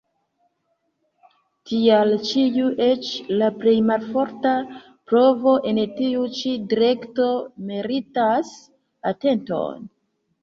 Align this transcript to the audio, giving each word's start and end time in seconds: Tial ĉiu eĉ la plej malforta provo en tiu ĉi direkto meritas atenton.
Tial 1.71 2.13
ĉiu 2.29 2.69
eĉ 2.85 3.11
la 3.41 3.49
plej 3.59 3.75
malforta 3.89 4.53
provo 5.11 5.53
en 5.73 5.79
tiu 5.99 6.23
ĉi 6.39 6.53
direkto 6.71 7.27
meritas 7.71 8.55
atenton. 9.11 9.85